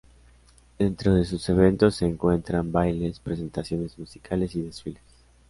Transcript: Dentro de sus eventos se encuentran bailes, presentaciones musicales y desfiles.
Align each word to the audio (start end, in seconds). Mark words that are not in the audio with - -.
Dentro 0.79 1.13
de 1.13 1.25
sus 1.25 1.47
eventos 1.49 1.97
se 1.97 2.07
encuentran 2.07 2.71
bailes, 2.71 3.19
presentaciones 3.19 3.99
musicales 3.99 4.55
y 4.55 4.63
desfiles. 4.63 5.03